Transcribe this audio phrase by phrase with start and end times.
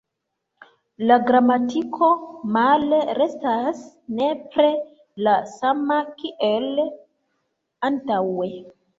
[1.09, 2.07] La gramatiko
[2.55, 3.83] male restas
[4.19, 4.65] nepre
[5.27, 6.81] la sama kiel
[7.91, 8.49] antaŭe".